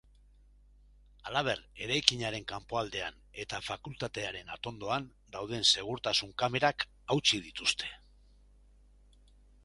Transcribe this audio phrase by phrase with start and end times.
[1.31, 7.91] Halaber, eraikinaren kanpoaldean eta fakultatearen atondoan dauden segurtasun kamerak hautsi dituzte.